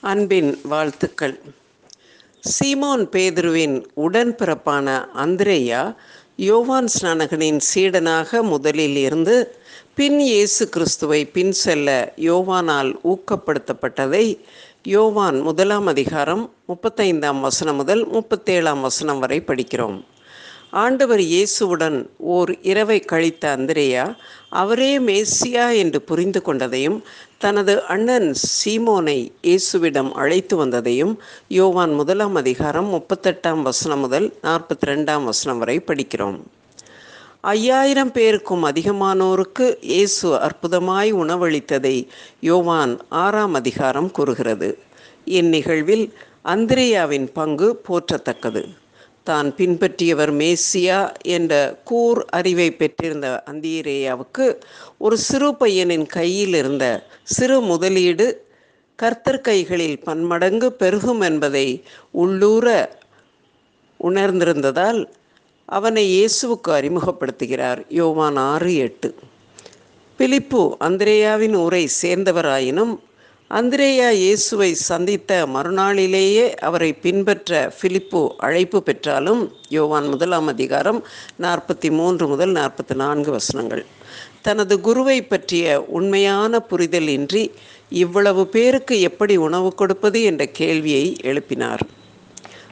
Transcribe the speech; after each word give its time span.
அன்பின் 0.00 0.58
வாழ்த்துக்கள். 0.68 1.40
சீமோன் 2.50 3.02
பேதுருவின் 3.12 3.84
உடன்பிறப்பான 3.96 4.86
அந்திரேயா 5.14 5.96
யோவான் 6.36 6.88
ஸ்நானகனின் 6.94 7.58
சீடனாக 7.74 8.42
முதலில் 8.42 8.96
இருந்து 8.96 9.56
பின் 9.94 10.18
இயேசு 10.18 10.68
கிறிஸ்துவை 10.68 11.24
பின் 11.26 11.52
செல்ல 11.52 12.14
யோவானால் 12.16 12.92
ஊக்கப்படுத்தப்பட்டதை 13.04 14.38
யோவான் 14.82 15.40
முதலாம் 15.40 15.86
அதிகாரம் 15.86 16.54
முப்பத்தைந்தாம் 16.68 17.40
வசனம் 17.40 17.76
முதல் 17.76 18.08
முப்பத்தேழாம் 18.08 18.80
வசனம் 18.80 19.18
வரை 19.18 19.42
படிக்கிறோம். 19.46 20.04
ஆண்டவர் 20.72 21.20
இயேசுவுடன் 21.20 22.08
ஓர் 22.18 22.50
இரவை 22.62 23.00
கழித்த 23.00 23.56
அந்திரேயா 23.56 24.16
அவரே 24.48 24.98
மேசியா 24.98 25.76
என்று 25.76 26.00
புரிந்து 26.00 26.42
கொண்டதையும் 26.44 27.02
தனது 27.38 27.84
அண்ணன் 27.84 28.34
சீமோனை 28.42 29.32
இயேசுவிடம் 29.42 30.10
அழைத்து 30.12 30.66
வந்ததையும் 30.66 31.14
யோவான் 31.48 31.92
முதலாம் 31.92 32.34
அதிகாரம் 32.34 32.88
முப்பத்தெட்டாம் 32.94 33.62
வசனம் 33.62 33.98
முதல் 33.98 34.34
நாற்பத்தி 34.42 34.86
ரெண்டாம் 34.86 35.24
வசனம் 35.24 35.58
வரை 35.58 35.78
படிக்கிறோம். 35.78 36.38
ஐயாயிரம் 37.40 38.12
பேருக்கும் 38.12 38.64
அதிகமானோருக்கு 38.64 39.76
இயேசு 39.80 40.34
அற்புதமாய் 40.48 41.12
உணவளித்ததை 41.12 42.08
யோவான் 42.40 43.00
ஆறாம் 43.08 43.54
அதிகாரம் 43.54 44.10
கூறுகிறது. 44.10 44.78
இந்நிகழ்வில் 45.26 46.12
அந்திரேயாவின் 46.44 47.28
பங்கு 47.32 47.82
போற்றத்தக்கது. 47.88 48.64
தான் 49.28 49.48
பின்பற்றியவர் 49.56 50.32
மேசியா 50.40 50.98
என்ற 51.28 51.54
கூர் 51.84 52.20
அறிவை 52.38 52.68
பெற்றிருந்த 52.80 53.28
அந்திரேயாவுக்கு 53.50 54.46
ஒரு 54.98 55.16
சிறு 55.28 55.50
பையனின் 55.60 56.06
கையில் 56.16 56.56
இருந்த 56.60 56.84
சிறு 57.36 57.58
முதலீடு 57.70 58.26
கர்த்தர் 58.98 59.40
கைகளில் 59.40 59.98
பன்மடங்கு 59.98 60.68
பெருகும் 60.82 61.20
என்பதை 61.20 61.66
உள்ளூர 62.22 62.66
உணர்ந்திருந்ததால் 64.00 65.00
அவனை 65.68 66.04
இயேசுவுக்கு 66.14 66.70
அறிமுகப்படுத்துகிறார். 66.78 67.80
யோவான் 68.00 68.38
ஆறு 68.50 68.72
எட்டு. 68.86 69.08
பிலிப்பு 70.18 70.62
அந்திரேயாவின் 70.86 71.56
ஊரை 71.64 71.82
சேர்ந்தவராயினும் 72.02 72.94
அந்திரேயா 73.50 74.08
இயேசுவை 74.10 74.74
சந்தித்த 74.74 75.46
மறுநாளிலேயே 75.46 76.54
அவரை 76.54 76.92
பின்பற்ற 76.92 77.72
பிலிப்பு 77.80 78.34
அழைப்பு 78.36 78.82
பெற்றாலும் 78.82 79.52
யோவான் 79.68 80.08
முதலாம் 80.08 80.46
அதிகாரம் 80.46 81.04
நாற்பத்தி 81.40 81.90
மூன்று 81.90 82.28
முதல் 82.28 82.52
நாற்பத்தி 82.52 82.94
நான்கு 82.94 83.30
வசனங்கள். 83.30 83.84
தனது 84.42 84.80
குருவை 84.80 85.22
பற்றிய 85.22 85.82
உண்மையான 85.82 86.60
புரிதல் 86.60 87.08
இன்றி 87.08 87.52
இவ்வளவு 87.88 88.46
பேருக்கு 88.46 89.00
எப்படி 89.00 89.36
உணவு 89.36 89.74
கொடுப்பது 89.74 90.22
என்ற 90.22 90.46
கேள்வியை 90.46 91.16
எழுப்பினார். 91.22 91.80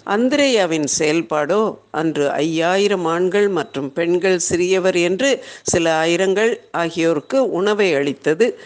அந்திரேயாவின் 0.05 0.89
செயல்பாடோ 0.99 1.77
அன்று 1.91 2.31
ஐயாயிரம் 2.31 3.05
ஆண்கள் 3.05 3.49
மற்றும் 3.49 3.93
பெண்கள் 3.93 4.39
சிறியவர் 4.39 4.97
என்று 4.97 5.45
சில 5.63 6.05
ஆயிரங்கள் 6.05 6.57
ஆகியோருக்கு 6.73 7.51
உணவை 7.51 7.95
அளித்தது 7.95 8.59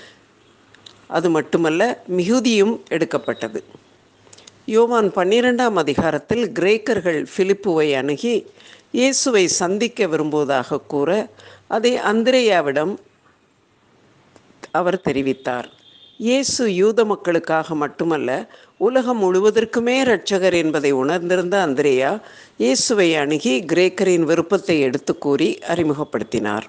அது 1.16 1.28
மட்டுமல்ல 1.36 1.83
மிகுதியும் 2.19 2.75
எடுக்கப்பட்டது. 2.97 3.61
யோவான் 4.75 5.08
பன்னிரெண்டாம் 5.19 5.78
அதிகாரத்தில் 5.83 6.44
கிரேக்கர்கள் 6.58 7.20
பிலிப்புவை 7.34 7.89
அணுகி 8.00 8.34
இயேசுவை 8.98 9.44
சந்திக்க 9.61 10.06
விரும்புவதாக 10.12 10.81
கூற 10.92 11.11
அதை 11.77 11.92
அந்திரேயாவிடம் 12.11 12.94
அவர் 14.78 15.05
தெரிவித்தார். 15.08 15.69
இயேசு 16.28 16.62
யூத 16.81 17.05
மக்களுக்காக 17.12 17.75
மட்டுமல்ல 17.83 18.31
உலகம் 18.86 19.20
முழுவதற்குமே 19.22 19.94
இரட்சகர் 20.05 20.56
என்பதை 20.62 20.91
உணர்ந்திருந்த 21.03 21.56
அந்திரேயா 21.66 22.12
இயேசுவை 22.64 23.08
அணுகி 23.22 23.55
கிரேக்கரின் 23.72 24.27
விருப்பத்தை 24.31 24.77
எடுத்து 24.88 25.14
கூறி 25.27 25.48
அறிமுகப்படுத்தினார். 25.75 26.66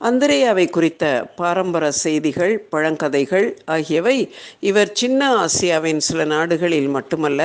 அந்திரேயாவை 0.00 0.70
குறித்த 0.70 1.04
பாரம்பர 1.36 1.90
செய்திகள் 1.92 2.68
பழங்கதைகள் 2.72 3.48
ஆகியவை 3.64 4.14
இவர் 4.60 4.92
சின்ன 4.92 5.46
ஆசியாவின் 5.46 5.96
சில 5.96 6.24
நாடுகளில் 6.24 6.88
மட்டுமல்ல 6.88 7.40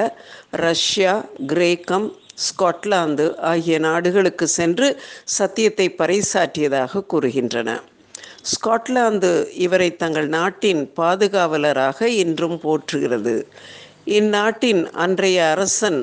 ரஷ்யா 0.51 1.13
கிரேக்கம் 1.47 2.07
ஸ்காட்லாந்து 2.45 3.25
ஆகிய 3.41 3.79
நாடுகளுக்கு 3.79 4.47
சென்று 4.47 4.87
சத்தியத்தை 5.23 5.95
பறைசாற்றியதாக 5.97 7.03
கூறுகின்றன. 7.13 7.69
ஸ்காட்லாந்து 8.53 9.31
இவரை 9.55 9.95
தங்கள் 9.95 10.27
நாட்டின் 10.27 10.81
பாதுகாவலராக 10.95 12.07
இன்றும் 12.23 12.59
போற்றுகிறது. 12.63 13.35
இந்நாட்டின் 14.05 14.81
அன்றைய 14.95 15.49
அரசன் 15.49 16.01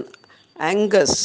ஆங்கஸ் 0.60 1.20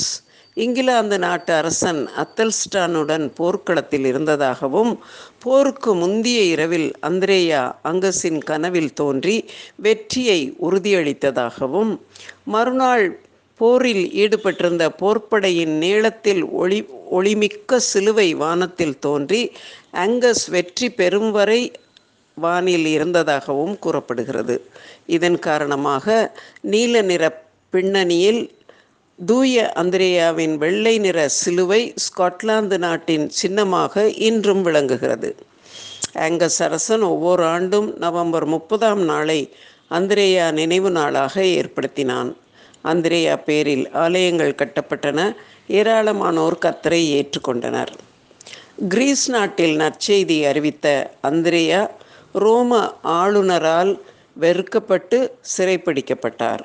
இங்கிலாந்து 0.58 1.20
நாட்டு 1.20 1.54
அரசன் 1.54 2.00
அத்தல்ஸ்டானுடன் 2.18 3.26
போர்க்களத்தில் 3.36 4.06
இருந்ததாகவும் 4.06 4.92
போருக்கு 5.40 5.96
முந்திய 5.96 6.40
இரவில் 6.44 6.88
அந்திரேயா 7.02 7.62
அங்கஸின் 7.84 8.40
கனவில் 8.44 8.94
தோன்றி 8.94 9.36
வெற்றியை 9.76 10.40
உறுதியளித்ததாகவும் 10.62 11.92
மறுநாள் 12.46 13.06
போரில் 13.60 14.06
ஈடுபட்டிருந்த 14.14 14.86
போர்ப்படையின் 15.02 15.76
நீளத்தில் 15.78 16.44
ஒளி 16.52 16.80
ஒளிமிக்க 17.12 17.80
சிலுவை 17.92 18.34
வானத்தில் 18.34 19.00
தோன்றி 19.00 19.42
அங்கஸ் 19.94 20.46
வெற்றி 20.50 20.90
பெறும் 20.90 21.32
வரை 21.32 21.62
வானில் 22.38 22.86
இருந்ததாகவும் 22.86 23.80
கூறப்படுகிறது. 23.80 24.56
இதன் 25.08 25.40
காரணமாக 25.40 26.36
நீல 26.62 27.02
நிற 27.02 27.24
பின்னணியில் 27.74 28.42
தூய 29.26 29.74
அந்திரேயாவின் 29.76 30.56
வெள்ளை 30.56 30.98
நிற 30.98 31.28
சிலுவை 31.28 31.94
ஸ்காட்லாந்து 31.96 32.78
நாட்டின் 32.78 33.30
சின்னமாக 33.30 34.10
இன்றும் 34.10 34.62
விளங்குகிறது. 34.62 35.36
ஆங்கஸ் 36.14 36.60
அரசன் 36.60 37.02
ஒவ்வொரு 37.02 37.46
ஆண்டும் 37.46 37.98
நவம்பர் 37.98 38.46
முப்பதாம் 38.46 39.02
நாளை 39.02 39.56
அந்திரேயா 39.92 40.52
நினைவு 40.52 40.92
நாளாக 40.92 41.42
ஏற்படுத்தினான். 41.42 42.34
அந்திரேயா 42.84 43.44
பேரில் 43.44 43.92
ஆலயங்கள் 43.92 44.56
கட்டப்பட்டன. 44.56 45.36
ஏராளமானோர் 45.68 46.58
கத்தரை 46.62 47.02
ஏற்றுக்கொண்டனர். 47.18 47.94
கிரீஸ் 48.90 49.30
நாட்டில் 49.30 49.78
நற்செய்தி 49.78 50.44
அறிவித்த 50.44 51.12
அந்திரேயா 51.24 51.90
ரோம 52.34 52.94
ஆளுநரால் 53.04 54.00
வெறுக்கப்பட்டு 54.42 55.32
சிறைப்பிடிக்கப்பட்டார். 55.58 56.60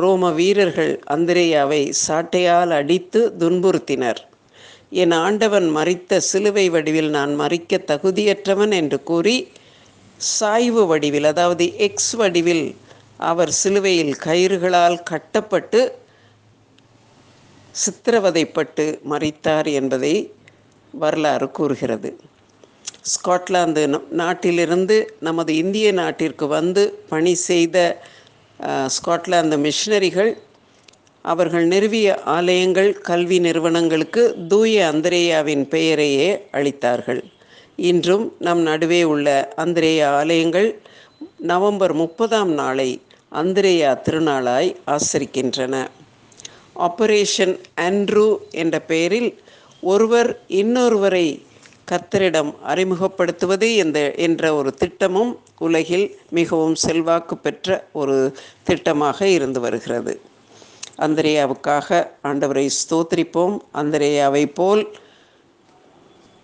ரோம 0.00 0.30
வீரர்கள் 0.30 0.92
அந்திரேயாவை 1.14 1.82
சாட்டையால் 2.06 2.72
அடித்து 2.78 3.20
துன்புறுத்தினர். 3.40 4.20
என் 5.02 5.14
ஆண்டவன் 5.24 5.68
மறித்த 5.76 6.18
சிலுவை 6.30 6.66
வடிவில் 6.74 7.10
நான் 7.10 7.32
மறிக்க 7.40 7.80
தகுதியற்றவன் 7.90 8.74
என்று 8.80 8.98
கூறி 9.02 9.36
சாய்வு 10.38 10.82
வடிவில் 10.86 11.24
அதாவது 11.24 11.64
எக்ஸ் 11.86 12.14
வடிவில் 12.20 12.66
அவர் 13.30 13.52
சிலுவையில் 13.60 14.14
கயிறுகளால் 14.24 14.98
கட்டப்பட்டு 15.02 15.80
சித்திரவதைப்பட்டு 17.74 18.86
மறித்தார் 19.10 19.68
என்பதை 19.80 20.14
வரலாறு 20.94 21.48
கூறுகிறது. 21.50 22.10
ஸ்காட்லாந்து 23.12 23.82
நாட்டிலிருந்து 24.20 24.96
நமது 25.20 25.52
இந்திய 25.56 25.88
நாட்டிற்கு 25.92 26.46
வந்து 26.46 26.84
பணி 27.08 27.34
செய்த 27.48 27.76
ஸ்காட்லாந்து 28.64 29.56
மிஷினரிகள் 29.56 30.36
அவர்கள் 31.22 31.66
நிறுவிய 31.66 32.20
ஆலயங்கள் 32.24 33.00
கல்வி 33.00 33.38
நிறுவனங்களுக்கு 33.38 34.34
தூய 34.48 34.92
அந்திரேயாவின் 34.92 35.68
பெயரையே 35.68 36.48
அளித்தார்கள். 36.52 37.22
இன்றும் 37.76 38.32
நம் 38.38 38.58
நடுவே 38.58 39.02
உள்ள 39.02 39.52
அந்திரேயா 39.56 40.04
ஆலயங்கள் 40.04 40.80
நவம்பர் 41.36 41.92
முப்பதாம் 41.92 42.52
நாளை 42.52 43.02
அந்திரேயா 43.32 43.92
திருநாளாய் 44.04 44.76
ஆசரிக்கின்றன. 44.86 45.88
ஆபரேஷன் 46.76 47.58
ஆண்ட்ரூ 47.76 48.38
என்ற 48.50 48.80
பெயரில் 48.80 49.40
ஒருவர் 49.80 50.40
இன்னொருவரை 50.48 51.40
கர்த்தரிடம் 51.90 52.54
அறிமுகப்படுத்துவது 52.66 53.76
என்ற 53.76 54.14
என்ற 54.14 54.54
ஒரு 54.54 54.74
திட்டமும் 54.74 55.40
உலகில் 55.58 56.18
மிகவும் 56.30 56.74
செல்வாக்கு 56.74 57.36
பெற்ற 57.36 57.86
ஒரு 57.92 58.36
திட்டமாக 58.66 59.22
இருந்து 59.22 59.60
வருகிறது. 59.60 60.20
அந்தரேயாவுக்காக 60.98 62.08
ஆண்டவரை 62.24 62.68
ஸ்தோத்திரிப்போம். 62.68 63.58
அந்தரேயாவை 63.74 64.46
போல் 64.46 64.88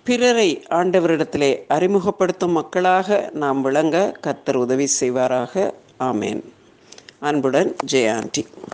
பிறரை 0.04 0.64
ஆண்டவரிடத்திலே 0.70 1.64
அறிமுகப்படுத்தும் 1.68 2.52
மக்களாக 2.52 3.30
நாம் 3.32 3.62
விளங்க 3.62 4.16
கர்த்தர் 4.20 4.56
உதவி 4.56 4.88
செய்வாராக. 5.00 5.72
ஆமேன். 6.00 6.42
அன்புடன் 7.20 7.76
ஜெயாண்டி 7.92 8.46